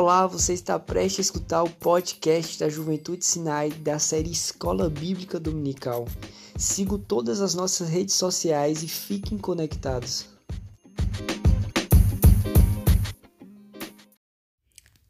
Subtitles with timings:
[0.00, 5.38] Olá, você está prestes a escutar o podcast da Juventude Sinai da série Escola Bíblica
[5.38, 6.08] Dominical.
[6.56, 10.26] Siga todas as nossas redes sociais e fiquem conectados.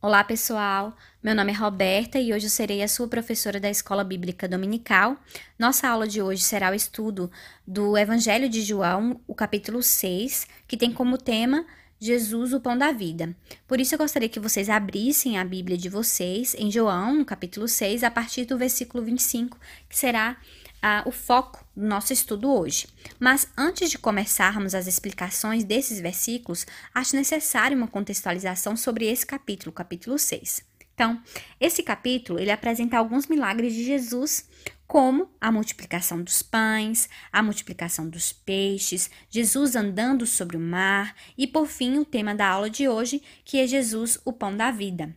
[0.03, 0.97] Olá, pessoal.
[1.23, 5.17] Meu nome é Roberta e hoje eu serei a sua professora da Escola Bíblica Dominical.
[5.57, 7.31] Nossa aula de hoje será o estudo
[7.65, 11.65] do Evangelho de João, o capítulo 6, que tem como tema
[12.01, 13.37] Jesus, o pão da vida.
[13.69, 18.03] Por isso eu gostaria que vocês abrissem a Bíblia de vocês em João, capítulo 6,
[18.03, 20.39] a partir do versículo 25, que será
[20.81, 22.89] ah, o foco do nosso estudo hoje.
[23.19, 29.71] Mas antes de começarmos as explicações desses versículos, acho necessário uma contextualização sobre esse capítulo,
[29.71, 30.65] capítulo 6.
[30.95, 31.21] Então,
[31.61, 34.49] esse capítulo ele apresenta alguns milagres de Jesus
[34.91, 41.47] como a multiplicação dos pães, a multiplicação dos peixes, Jesus andando sobre o mar e,
[41.47, 45.17] por fim, o tema da aula de hoje, que é Jesus, o pão da vida.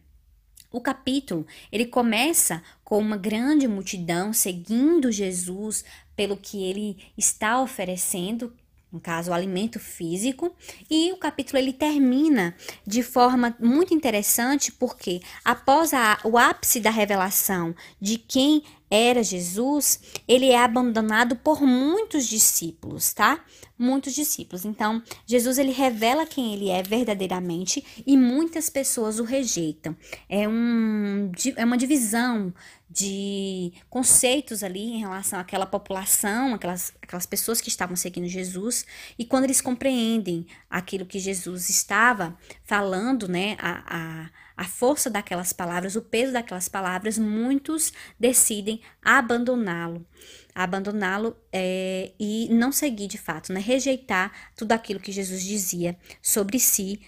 [0.71, 5.83] O capítulo, ele começa com uma grande multidão seguindo Jesus
[6.15, 8.53] pelo que ele está oferecendo,
[8.93, 10.55] no caso, o alimento físico,
[10.87, 12.55] e o capítulo ele termina
[12.85, 19.99] de forma muito interessante, porque após a, o ápice da revelação de quem era Jesus,
[20.27, 23.43] ele é abandonado por muitos discípulos, tá?
[23.75, 24.65] Muitos discípulos.
[24.65, 29.97] Então, Jesus ele revela quem ele é verdadeiramente e muitas pessoas o rejeitam.
[30.29, 32.53] É, um, é uma divisão
[32.93, 38.85] de conceitos ali em relação àquela população, aquelas, aquelas pessoas que estavam seguindo Jesus,
[39.17, 45.51] e quando eles compreendem aquilo que Jesus estava falando, né, a, a, a força daquelas
[45.51, 50.05] palavras, o peso daquelas palavras, muitos decidem abandoná-lo,
[50.53, 56.59] abandoná-lo é, e não seguir de fato, né, rejeitar tudo aquilo que Jesus dizia sobre
[56.59, 57.01] si,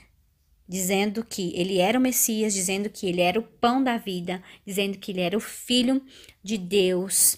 [0.67, 4.98] dizendo que ele era o Messias, dizendo que ele era o pão da vida, dizendo
[4.98, 6.02] que ele era o filho
[6.43, 7.37] de Deus,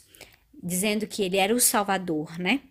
[0.62, 2.62] dizendo que ele era o Salvador, né?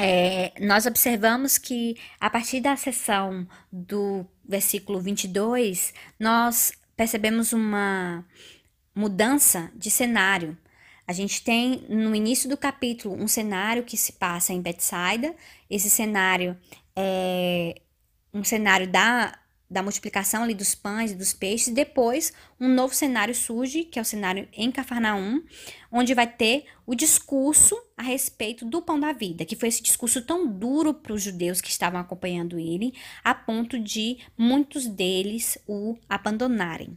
[0.00, 8.24] É, nós observamos que a partir da sessão do versículo 22, nós percebemos uma
[8.94, 10.56] mudança de cenário.
[11.06, 15.34] A gente tem no início do capítulo um cenário que se passa em Betsaida.
[15.68, 16.56] Esse cenário
[16.94, 17.80] é
[18.32, 19.36] um cenário da
[19.70, 21.72] da multiplicação ali dos pães e dos peixes.
[21.72, 25.42] Depois, um novo cenário surge, que é o cenário em Cafarnaum,
[25.92, 30.22] onde vai ter o discurso a respeito do pão da vida, que foi esse discurso
[30.22, 35.96] tão duro para os judeus que estavam acompanhando ele, a ponto de muitos deles o
[36.08, 36.96] abandonarem.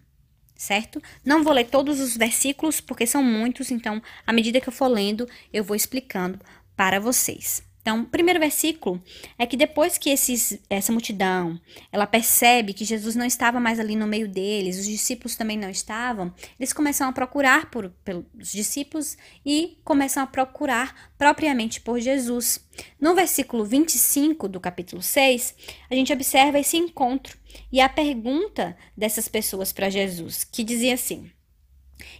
[0.55, 1.01] Certo?
[1.25, 4.87] Não vou ler todos os versículos porque são muitos, então, à medida que eu for
[4.87, 6.39] lendo, eu vou explicando
[6.75, 7.63] para vocês.
[7.81, 9.01] Então, o primeiro versículo
[9.37, 11.59] é que depois que esses, essa multidão,
[11.91, 15.69] ela percebe que Jesus não estava mais ali no meio deles, os discípulos também não
[15.69, 22.63] estavam, eles começam a procurar por, pelos discípulos e começam a procurar propriamente por Jesus.
[22.99, 25.55] No versículo 25 do capítulo 6,
[25.89, 27.37] a gente observa esse encontro
[27.71, 31.29] e a pergunta dessas pessoas para Jesus, que dizia assim: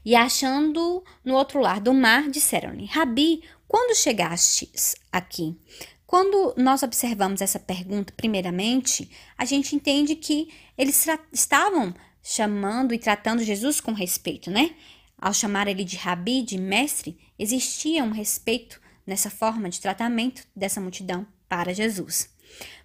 [0.03, 5.57] E achando no outro lado do mar, disseram-lhe: Rabi, quando chegastes aqui?
[6.05, 13.45] Quando nós observamos essa pergunta, primeiramente, a gente entende que eles estavam chamando e tratando
[13.45, 14.75] Jesus com respeito, né?
[15.17, 20.81] Ao chamar ele de rabi, de mestre, existia um respeito nessa forma de tratamento dessa
[20.81, 22.29] multidão para Jesus.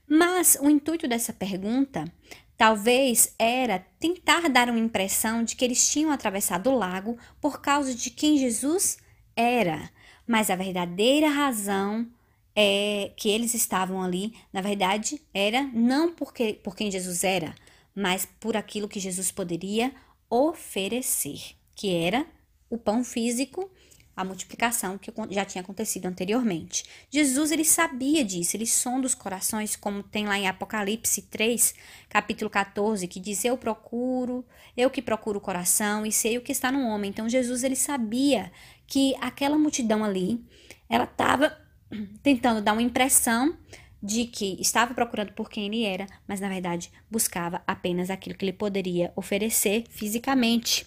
[0.08, 2.04] Mas o intuito dessa pergunta
[2.56, 7.92] talvez era tentar dar uma impressão de que eles tinham atravessado o lago por causa
[7.92, 8.98] de quem Jesus
[9.34, 9.90] era.
[10.26, 12.06] Mas a verdadeira razão
[12.54, 17.54] é que eles estavam ali, na verdade, era não porque por quem Jesus era,
[17.94, 19.92] mas por aquilo que Jesus poderia
[20.28, 22.26] oferecer, que era
[22.70, 23.70] o pão físico,
[24.16, 26.84] a multiplicação que já tinha acontecido anteriormente.
[27.10, 31.74] Jesus ele sabia disso, ele sonda os corações, como tem lá em Apocalipse 3,
[32.08, 34.44] capítulo 14, que diz: "Eu procuro,
[34.76, 37.10] eu que procuro o coração e sei o que está no homem".
[37.10, 38.50] Então Jesus ele sabia
[38.86, 40.42] que aquela multidão ali,
[40.88, 41.56] ela estava
[42.22, 43.56] tentando dar uma impressão
[44.02, 48.44] de que estava procurando por quem ele era, mas na verdade buscava apenas aquilo que
[48.44, 50.86] ele poderia oferecer fisicamente.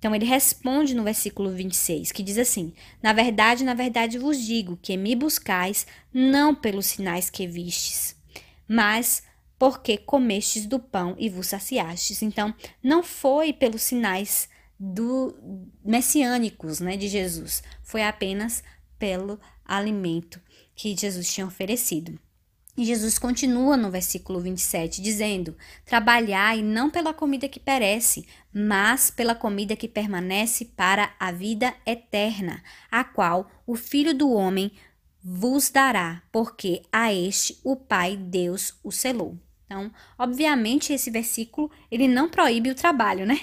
[0.00, 4.78] Então ele responde no versículo 26, que diz assim: Na verdade, na verdade vos digo
[4.80, 8.16] que me buscais não pelos sinais que vistes,
[8.66, 9.22] mas
[9.58, 12.22] porque comestes do pão e vos saciastes.
[12.22, 14.48] Então, não foi pelos sinais
[14.78, 15.36] do
[15.84, 17.62] messiânicos, né, de Jesus.
[17.82, 18.64] Foi apenas
[18.98, 20.40] pelo alimento
[20.74, 22.18] que Jesus tinha oferecido.
[22.76, 29.34] E Jesus continua no versículo 27, dizendo: Trabalhai não pela comida que perece, mas pela
[29.34, 34.72] comida que permanece para a vida eterna, a qual o Filho do Homem
[35.22, 39.36] vos dará, porque a este o Pai Deus o selou.
[39.66, 43.40] Então, obviamente, esse versículo ele não proíbe o trabalho, né?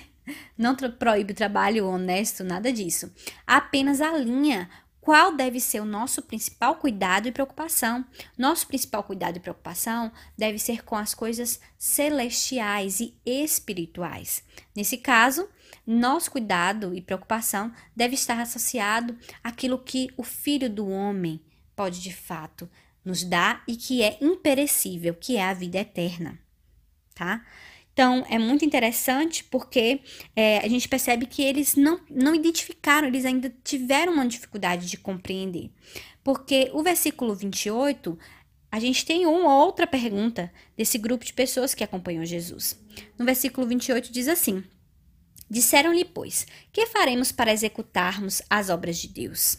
[0.58, 3.10] Não proíbe o trabalho honesto, nada disso.
[3.46, 4.70] Apenas alinha
[5.08, 8.06] qual deve ser o nosso principal cuidado e preocupação.
[8.38, 14.44] Nosso principal cuidado e preocupação deve ser com as coisas celestiais e espirituais.
[14.76, 15.48] Nesse caso,
[15.86, 21.40] nosso cuidado e preocupação deve estar associado àquilo que o Filho do Homem
[21.74, 22.70] pode de fato
[23.06, 26.38] nos dar e que é imperecível, que é a vida eterna,
[27.16, 27.46] tá?
[27.98, 30.02] Então, é muito interessante porque
[30.36, 34.98] é, a gente percebe que eles não, não identificaram, eles ainda tiveram uma dificuldade de
[34.98, 35.72] compreender.
[36.24, 38.16] Porque o versículo 28,
[38.72, 42.80] a gente tem uma outra pergunta desse grupo de pessoas que acompanham Jesus.
[43.18, 44.64] No versículo 28 diz assim:
[45.50, 49.58] Disseram-lhe, pois, que faremos para executarmos as obras de Deus?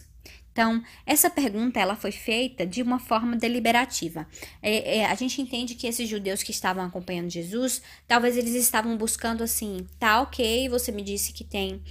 [0.59, 4.27] Então, essa pergunta ela foi feita de uma forma deliberativa.
[4.61, 8.97] É, é, a gente entende que esses judeus que estavam acompanhando Jesus, talvez eles estavam
[8.97, 11.81] buscando assim, tá ok, você me disse que tem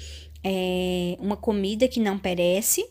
[0.45, 2.87] é, uma comida que não perece,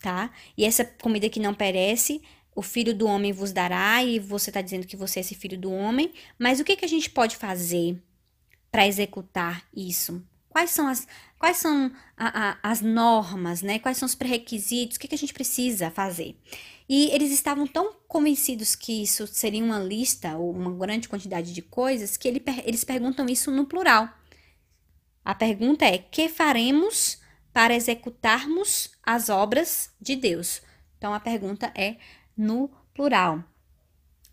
[0.00, 0.30] tá?
[0.56, 2.22] E essa comida que não perece,
[2.56, 5.58] o filho do homem vos dará, e você está dizendo que você é esse filho
[5.58, 8.02] do homem, mas o que, que a gente pode fazer
[8.70, 10.24] para executar isso?
[10.52, 11.08] Quais são as,
[11.38, 13.78] quais são a, a, as normas, né?
[13.78, 14.98] Quais são os pré-requisitos?
[14.98, 16.36] O que, que a gente precisa fazer?
[16.86, 21.62] E eles estavam tão convencidos que isso seria uma lista ou uma grande quantidade de
[21.62, 24.10] coisas que ele, eles perguntam isso no plural.
[25.24, 27.18] A pergunta é: que faremos
[27.50, 30.60] para executarmos as obras de Deus?
[30.98, 31.96] Então a pergunta é
[32.36, 33.42] no plural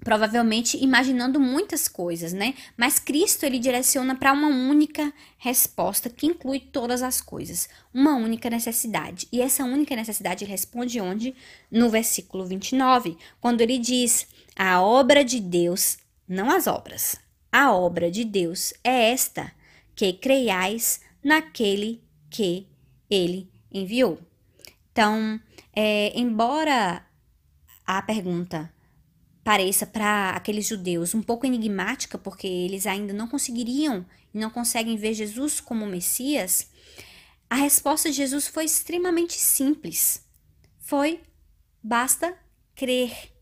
[0.04, 2.54] provavelmente imaginando muitas coisas, né?
[2.78, 8.50] Mas Cristo ele direciona para uma única resposta que inclui todas as coisas, uma única
[8.50, 9.28] necessidade.
[9.32, 11.36] E essa única necessidade responde onde?
[11.70, 15.98] No versículo 29, quando ele diz: "A obra de Deus,
[16.28, 17.18] não as obras.
[17.52, 19.52] A obra de Deus é esta,
[19.96, 22.68] que creiais naquele que
[23.10, 24.20] ele enviou."
[24.92, 25.40] Então,
[25.76, 27.06] é, embora
[27.86, 28.72] a pergunta
[29.44, 34.98] pareça para aqueles judeus um pouco enigmática, porque eles ainda não conseguiriam e não conseguem
[34.98, 36.70] ver Jesus como Messias,
[37.50, 40.24] a resposta de Jesus foi extremamente simples.
[40.80, 41.22] Foi
[41.82, 42.38] basta
[42.76, 43.34] crer,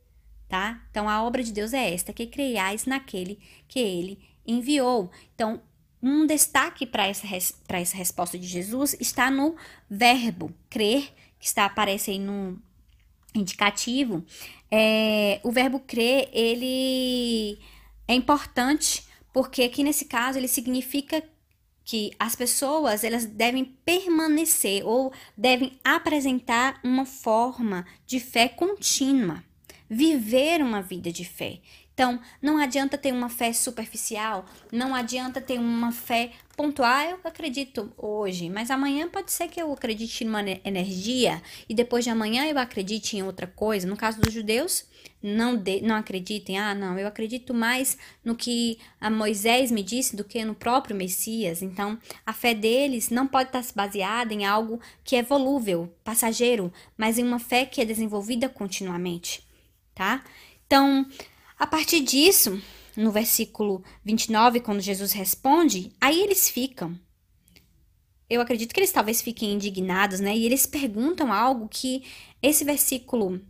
[0.48, 0.82] tá?
[0.90, 5.12] Então a obra de Deus é esta, que creiais naquele que ele enviou.
[5.36, 5.62] Então,
[6.02, 7.28] um destaque para essa,
[7.68, 9.56] para essa resposta de Jesus está no
[9.90, 12.62] verbo crer, que está aparece aí no
[13.34, 14.24] indicativo,
[14.72, 17.60] é, o verbo crer, ele
[18.08, 21.24] é importante porque aqui nesse caso ele significa
[21.84, 29.44] que as pessoas elas devem permanecer ou devem apresentar uma forma de fé contínua,
[29.90, 31.60] viver uma vida de fé.
[31.98, 37.10] Então, não adianta ter uma fé superficial, não adianta ter uma fé pontual.
[37.10, 42.04] Eu acredito hoje, mas amanhã pode ser que eu acredite em uma energia e depois
[42.04, 43.88] de amanhã eu acredite em outra coisa.
[43.88, 44.86] No caso dos judeus,
[45.24, 50.16] não, de, não acreditem, ah, não, eu acredito mais no que a Moisés me disse
[50.16, 51.64] do que no próprio Messias.
[51.64, 57.18] Então, a fé deles não pode estar baseada em algo que é volúvel, passageiro, mas
[57.18, 59.44] em uma fé que é desenvolvida continuamente,
[59.96, 60.24] tá?
[60.68, 61.08] Então,
[61.60, 62.62] a partir disso,
[62.96, 67.00] no versículo 29, quando Jesus responde, aí eles ficam.
[68.30, 70.36] Eu acredito que eles talvez fiquem indignados, né?
[70.36, 72.04] E eles perguntam algo que
[72.42, 73.42] esse versículo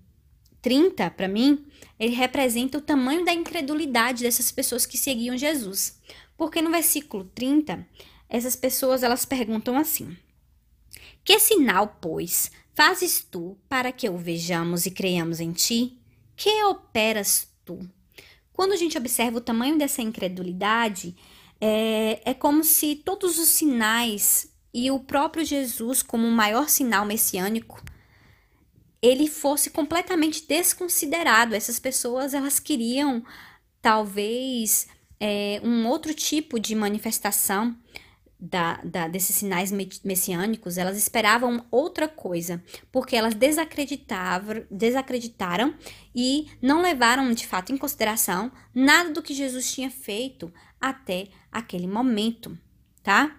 [0.62, 1.66] 30, para mim,
[2.00, 6.00] ele representa o tamanho da incredulidade dessas pessoas que seguiam Jesus.
[6.38, 7.86] Porque no versículo 30,
[8.30, 10.16] essas pessoas elas perguntam assim:
[11.26, 15.98] Que sinal, pois, fazes tu para que o vejamos e creiamos em ti?
[16.36, 17.80] Que operas tu?
[18.58, 21.16] Quando a gente observa o tamanho dessa incredulidade,
[21.62, 27.06] é, é como se todos os sinais e o próprio Jesus, como o maior sinal
[27.06, 27.80] messiânico,
[29.00, 31.54] ele fosse completamente desconsiderado.
[31.54, 33.24] Essas pessoas elas queriam
[33.80, 34.88] talvez
[35.20, 37.78] é, um outro tipo de manifestação
[38.39, 45.74] da, da, desses sinais messiânicos, elas esperavam outra coisa, porque elas desacreditavam, desacreditaram
[46.13, 51.88] e não levaram de fato em consideração nada do que Jesus tinha feito até aquele
[51.88, 52.58] momento,
[53.01, 53.36] tá?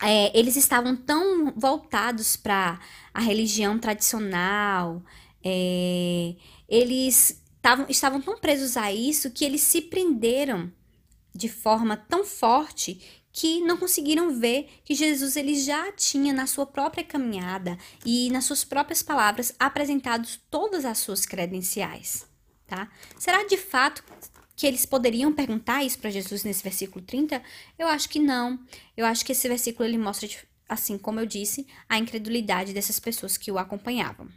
[0.00, 2.78] É, eles estavam tão voltados para
[3.12, 5.02] a religião tradicional,
[5.42, 6.36] é,
[6.68, 10.70] eles tavam, estavam tão presos a isso que eles se prenderam
[11.34, 16.64] de forma tão forte que não conseguiram ver que Jesus ele já tinha na sua
[16.64, 22.26] própria caminhada e nas suas próprias palavras apresentado todas as suas credenciais,
[22.66, 22.90] tá?
[23.18, 24.02] Será de fato
[24.56, 27.42] que eles poderiam perguntar isso para Jesus nesse versículo 30?
[27.78, 28.58] Eu acho que não.
[28.96, 30.26] Eu acho que esse versículo ele mostra
[30.66, 34.28] assim como eu disse, a incredulidade dessas pessoas que o acompanhavam,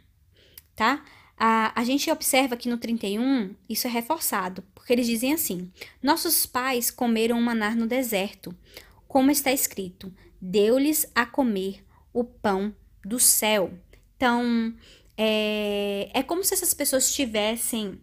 [0.76, 1.02] tá?
[1.38, 6.44] A, a gente observa que no 31 isso é reforçado, porque eles dizem assim: Nossos
[6.44, 8.54] pais comeram manar no deserto,
[9.10, 12.72] como está escrito, deu-lhes a comer o pão
[13.04, 13.76] do céu.
[14.14, 14.72] Então,
[15.16, 18.00] é, é como se essas pessoas estivessem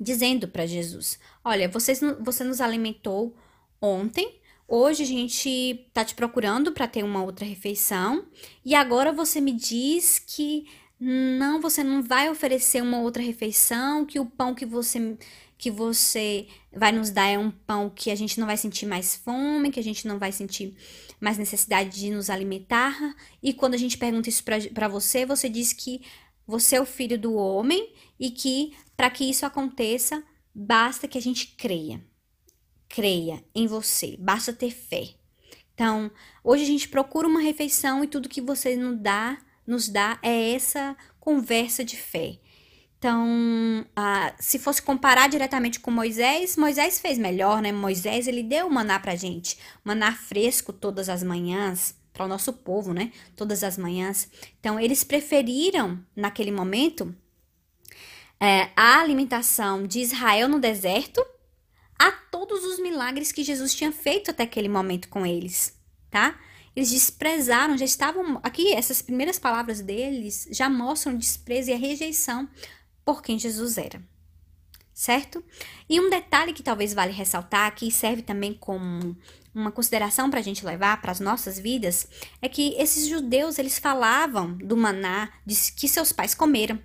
[0.00, 3.36] dizendo para Jesus: Olha, vocês, você nos alimentou
[3.80, 8.24] ontem, Hoje a gente tá te procurando para ter uma outra refeição
[8.64, 10.64] e agora você me diz que
[10.98, 15.18] não, você não vai oferecer uma outra refeição, que o pão que você
[15.62, 19.14] que você vai nos dar é um pão que a gente não vai sentir mais
[19.14, 20.76] fome, que a gente não vai sentir
[21.20, 22.98] mais necessidade de nos alimentar.
[23.40, 26.02] E quando a gente pergunta isso para você, você diz que
[26.44, 30.20] você é o filho do homem e que para que isso aconteça,
[30.52, 32.04] basta que a gente creia
[32.88, 35.14] creia em você, basta ter fé.
[35.72, 36.10] Então,
[36.44, 40.52] hoje a gente procura uma refeição e tudo que você nos dá, nos dá é
[40.52, 42.38] essa conversa de fé.
[43.02, 43.84] Então,
[44.38, 47.72] se fosse comparar diretamente com Moisés, Moisés fez melhor, né?
[47.72, 52.94] Moisés, ele deu maná pra gente, maná fresco todas as manhãs, para o nosso povo,
[52.94, 53.10] né?
[53.34, 54.30] Todas as manhãs.
[54.60, 57.12] Então, eles preferiram, naquele momento,
[58.38, 61.26] é, a alimentação de Israel no deserto
[61.98, 65.76] a todos os milagres que Jesus tinha feito até aquele momento com eles,
[66.08, 66.38] tá?
[66.76, 68.38] Eles desprezaram, já estavam.
[68.44, 72.48] Aqui, essas primeiras palavras deles já mostram o desprezo e a rejeição
[73.04, 74.02] por quem Jesus era.
[74.94, 75.42] Certo?
[75.88, 79.16] E um detalhe que talvez vale ressaltar, que serve também como
[79.54, 82.08] uma consideração para a gente levar para as nossas vidas,
[82.40, 85.32] é que esses judeus eles falavam do maná
[85.76, 86.78] que seus pais comeram,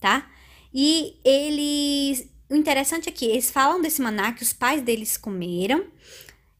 [0.00, 0.28] tá?
[0.74, 5.86] E eles o interessante é que eles falam desse maná que os pais deles comeram.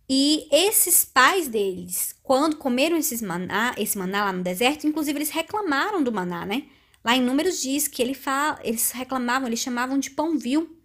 [0.08, 5.30] E esses pais deles, quando comeram esses maná, esse maná lá no deserto, inclusive eles
[5.30, 6.64] reclamaram do maná, né?
[7.06, 10.76] Lá em Números diz que ele fala, eles reclamavam, eles chamavam de pão vil.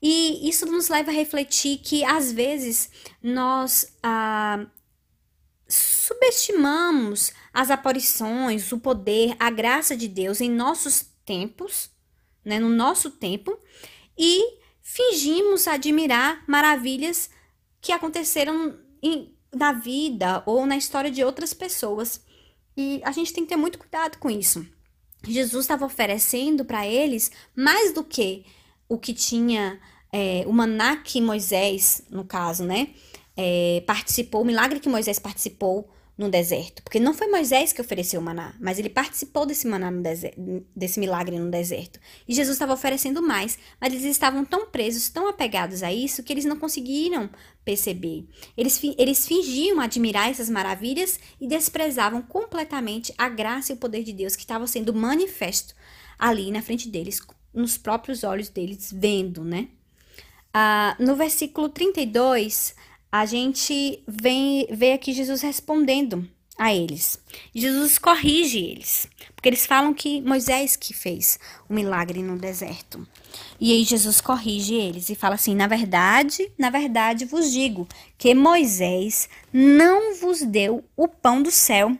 [0.00, 2.88] E isso nos leva a refletir que às vezes
[3.20, 4.64] nós ah,
[5.66, 11.90] subestimamos as aparições, o poder, a graça de Deus em nossos tempos,
[12.44, 12.60] né?
[12.60, 13.58] No nosso tempo
[14.16, 17.30] e fingimos admirar maravilhas
[17.80, 22.24] que aconteceram em, na vida ou na história de outras pessoas.
[22.76, 24.64] E a gente tem que ter muito cuidado com isso.
[25.26, 28.44] Jesus estava oferecendo para eles mais do que
[28.88, 29.80] o que tinha
[30.12, 32.88] é, o maná que Moisés, no caso, né,
[33.36, 36.82] é, participou, o milagre que Moisés participou no deserto.
[36.82, 40.36] Porque não foi Moisés que ofereceu o maná, mas ele participou desse maná no deserto,
[40.74, 42.00] desse milagre no deserto.
[42.26, 46.32] E Jesus estava oferecendo mais, mas eles estavam tão presos, tão apegados a isso, que
[46.32, 47.30] eles não conseguiram
[47.64, 48.26] perceber.
[48.56, 54.12] Eles, eles fingiam admirar essas maravilhas e desprezavam completamente a graça e o poder de
[54.12, 55.74] Deus que estava sendo manifesto
[56.18, 57.20] ali na frente deles,
[57.54, 59.68] nos próprios olhos deles, vendo, né?
[60.52, 62.74] Ah, no versículo 32,
[63.10, 67.18] a gente vem vê aqui Jesus respondendo a eles.
[67.54, 71.38] Jesus corrige eles, porque eles falam que Moisés que fez
[71.68, 73.06] o milagre no deserto.
[73.60, 77.86] E aí Jesus corrige eles e fala assim: "Na verdade, na verdade vos digo
[78.18, 81.96] que Moisés não vos deu o pão do céu,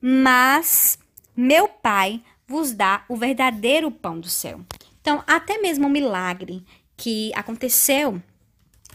[0.00, 0.98] mas
[1.36, 4.60] meu Pai vos dá o verdadeiro pão do céu."
[5.00, 6.64] Então, até mesmo o milagre
[6.96, 8.20] que aconteceu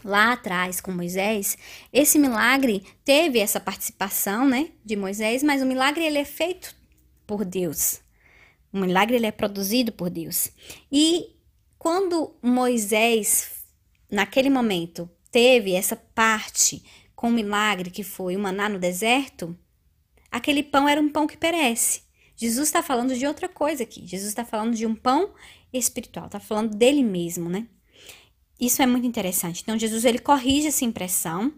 [0.04, 1.56] lá atrás com Moisés,
[1.92, 6.74] esse milagre teve essa participação, né, de Moisés, mas o milagre ele é feito
[7.26, 8.00] por Deus.
[8.72, 10.50] O milagre ele é produzido por Deus.
[10.90, 11.36] E
[11.78, 13.64] quando Moisés
[14.10, 16.82] naquele momento teve essa parte
[17.14, 19.56] com o milagre que foi o maná no deserto,
[20.30, 22.02] aquele pão era um pão que perece.
[22.36, 24.06] Jesus está falando de outra coisa aqui.
[24.06, 25.32] Jesus está falando de um pão
[25.72, 27.66] espiritual, está falando dele mesmo, né?
[28.62, 29.60] Isso é muito interessante.
[29.60, 31.52] Então, Jesus ele corrige essa impressão,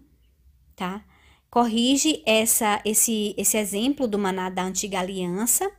[0.75, 1.05] tá?
[1.51, 5.71] Corrige essa, esse, esse exemplo do maná da antiga aliança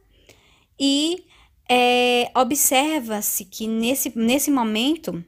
[0.80, 1.26] e
[1.68, 5.26] é, observa-se que nesse, nesse momento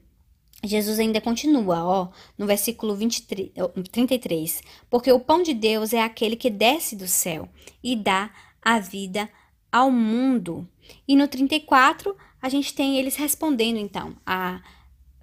[0.63, 3.50] Jesus ainda continua, ó, no versículo 23,
[3.92, 4.62] 33,
[4.92, 7.50] porque o pão de Deus é aquele que desce do céu
[7.84, 8.30] e dá
[8.62, 9.27] a vida
[9.72, 10.70] ao mundo.
[11.08, 14.62] E no 34, a gente tem eles respondendo então, a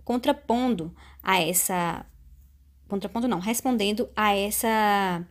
[0.05, 2.07] contrapondo a essa
[2.89, 5.27] contrapondo não, respondendo a essa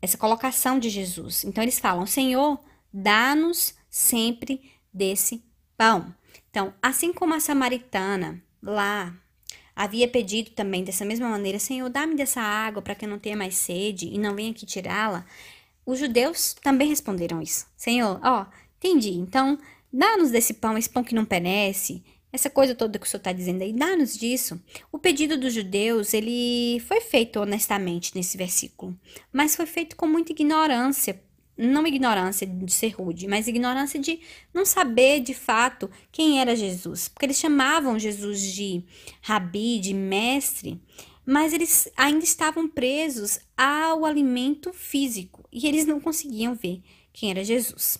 [0.00, 1.44] essa colocação de Jesus.
[1.44, 2.58] Então eles falam: "Senhor,
[2.92, 5.44] dá-nos sempre desse
[5.76, 6.14] pão".
[6.50, 9.14] Então, assim como a samaritana lá
[9.74, 13.36] havia pedido também dessa mesma maneira: Senhor, dá-me dessa água para que eu não tenha
[13.36, 15.26] mais sede e não venha aqui tirá-la.
[15.84, 19.12] Os judeus também responderam isso: Senhor, ó, entendi.
[19.12, 19.58] Então,
[19.92, 22.02] dá-nos desse pão, esse pão que não penece,
[22.34, 24.60] essa coisa toda que o senhor está dizendo aí, dá-nos disso.
[24.90, 28.98] O pedido dos judeus, ele foi feito honestamente nesse versículo,
[29.32, 31.22] mas foi feito com muita ignorância
[31.56, 34.18] não ignorância de ser rude, mas ignorância de
[34.52, 38.82] não saber de fato quem era Jesus, porque eles chamavam Jesus de
[39.22, 40.82] rabi, de mestre,
[41.24, 47.44] mas eles ainda estavam presos ao alimento físico e eles não conseguiam ver quem era
[47.44, 47.98] Jesus.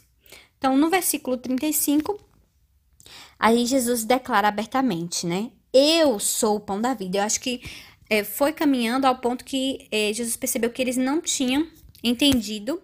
[0.59, 2.19] Então, no versículo 35,
[3.38, 5.50] aí Jesus declara abertamente, né?
[5.73, 7.19] Eu sou o pão da vida.
[7.19, 7.61] Eu acho que
[8.09, 11.67] é, foi caminhando ao ponto que é, Jesus percebeu que eles não tinham
[12.03, 12.81] entendido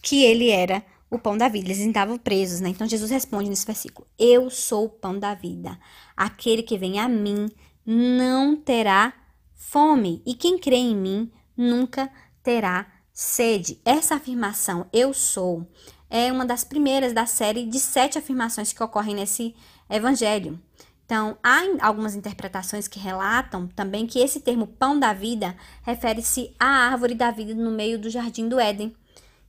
[0.00, 1.66] que ele era o pão da vida.
[1.66, 2.68] Eles estavam presos, né?
[2.68, 5.78] Então Jesus responde nesse versículo: Eu sou o pão da vida.
[6.16, 7.48] Aquele que vem a mim
[7.84, 9.12] não terá
[9.54, 12.10] fome, e quem crê em mim nunca
[12.42, 13.80] terá sede.
[13.84, 15.66] Essa afirmação, eu sou,
[16.12, 19.56] é uma das primeiras da série de sete afirmações que ocorrem nesse
[19.88, 20.60] evangelho.
[21.06, 26.66] Então, há algumas interpretações que relatam também que esse termo pão da vida refere-se à
[26.66, 28.94] árvore da vida no meio do jardim do Éden.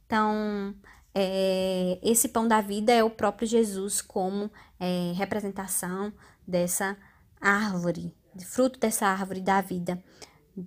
[0.06, 0.74] Então,
[1.14, 6.14] é, esse pão da vida é o próprio Jesus como é, representação
[6.48, 6.96] dessa
[7.42, 10.02] árvore, fruto dessa árvore da vida,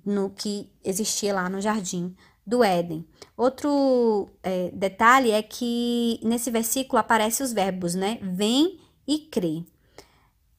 [0.04, 2.14] no que existia lá no jardim
[2.46, 3.06] do Éden.
[3.36, 8.18] Outro é, detalhe é que nesse versículo aparecem os verbos, né?
[8.22, 9.64] Vem e crê.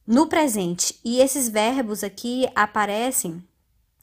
[0.06, 0.98] No presente.
[1.04, 3.42] E esses verbos aqui aparecem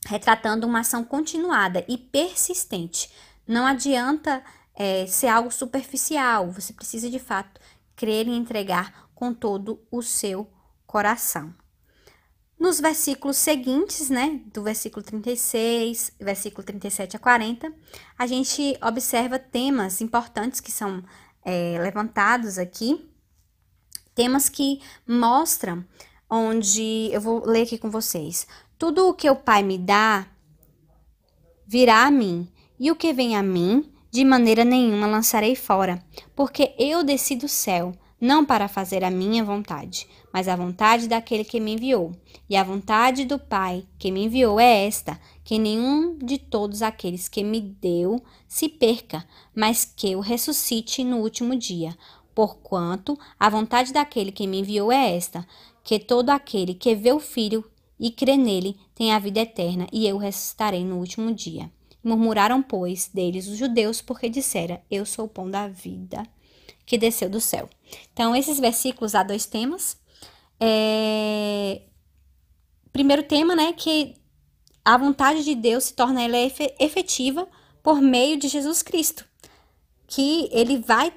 [0.08, 3.10] retratando uma ação continuada e persistente.
[3.48, 4.44] Não adianta
[4.76, 6.52] é, ser algo superficial.
[6.52, 7.60] Você precisa de fato
[7.96, 10.50] crer e entregar com todo o seu
[10.86, 11.54] coração.
[12.58, 17.72] Nos versículos seguintes, né, do versículo 36, versículo 37 a 40,
[18.18, 21.04] a gente observa temas importantes que são
[21.44, 23.10] é, levantados aqui,
[24.16, 25.86] temas que mostram
[26.30, 28.48] onde eu vou ler aqui com vocês.
[28.78, 30.26] Tudo o que o Pai me dá
[31.68, 36.02] virá a mim, e o que vem a mim de maneira nenhuma lançarei fora,
[36.36, 37.94] porque eu desci do céu,
[38.26, 42.12] não para fazer a minha vontade, mas a vontade daquele que me enviou.
[42.50, 47.30] E a vontade do Pai que me enviou é esta: que nenhum de todos aqueles
[47.30, 49.24] que me deu se perca,
[49.56, 51.96] mas que eu ressuscite no último dia.
[52.34, 55.48] Porquanto a vontade daquele que me enviou é esta:
[55.84, 57.64] que todo aquele que vê o Filho
[58.00, 61.72] e crê nele tenha a vida eterna, e eu ressuscitarei no último dia.
[62.04, 66.24] Murmuraram, pois, deles os judeus, porque dissera: Eu sou o pão da vida
[66.86, 67.70] que desceu do céu.
[68.14, 69.98] Então, esses versículos há dois temas.
[70.60, 71.82] É...
[72.92, 74.16] Primeiro tema, né, que
[74.84, 76.38] a vontade de Deus se torna ela
[76.80, 77.48] efetiva
[77.84, 79.26] por meio de Jesus Cristo.
[80.08, 81.12] Que ele vai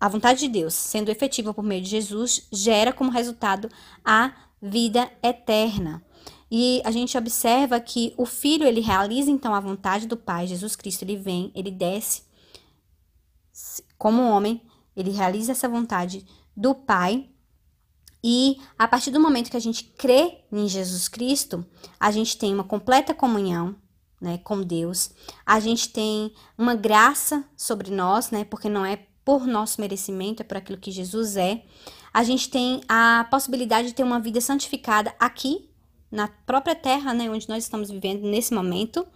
[0.00, 3.68] a vontade de Deus, sendo efetiva por meio de Jesus, gera como resultado
[4.04, 6.04] a vida eterna.
[6.50, 10.74] E a gente observa que o filho, ele realiza então a vontade do Pai, Jesus
[10.74, 12.22] Cristo, ele vem, ele desce
[14.02, 14.60] como homem,
[14.96, 17.30] ele realiza essa vontade do Pai.
[18.20, 21.64] E a partir do momento que a gente crê em Jesus Cristo,
[22.00, 23.76] a gente tem uma completa comunhão,
[24.20, 25.12] né, com Deus.
[25.46, 30.44] A gente tem uma graça sobre nós, né, porque não é por nosso merecimento, é
[30.44, 31.62] por aquilo que Jesus é.
[32.12, 35.70] A gente tem a possibilidade de ter uma vida santificada aqui
[36.10, 39.06] na própria terra, né, onde nós estamos vivendo nesse momento.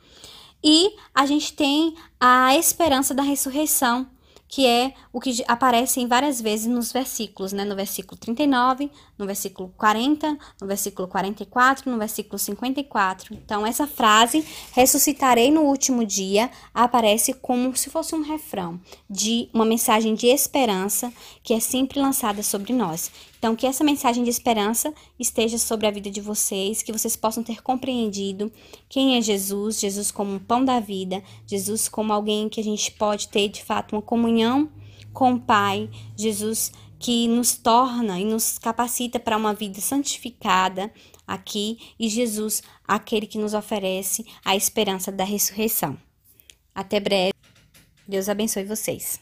[0.63, 4.15] E a gente tem a esperança da ressurreição,
[4.49, 7.65] que é o que aparece em várias vezes nos versículos, né?
[7.65, 13.35] No versículo 39, no versículo 40, no versículo 44, no versículo 54.
[13.35, 19.65] Então, essa frase, ressuscitarei no último dia, aparece como se fosse um refrão de uma
[19.65, 23.11] mensagem de esperança que é sempre lançada sobre nós.
[23.39, 27.43] Então, que essa mensagem de esperança esteja sobre a vida de vocês, que vocês possam
[27.43, 28.51] ter compreendido
[28.89, 32.91] quem é Jesus, Jesus como um pão da vida, Jesus como alguém que a gente
[32.93, 34.03] pode ter de fato uma
[34.37, 34.71] comunhão
[35.13, 40.91] com o Pai, Jesus que nos torna e nos capacita para uma vida santificada
[41.27, 45.97] aqui, e Jesus, aquele que nos oferece a esperança da ressurreição.
[46.75, 47.35] Até breve.
[48.09, 49.21] Deus abençoe vocês.